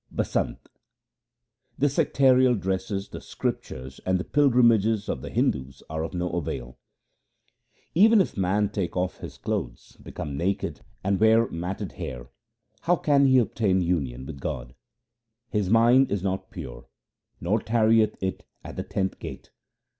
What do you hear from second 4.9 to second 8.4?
of the Hindus are of no avail:— Even if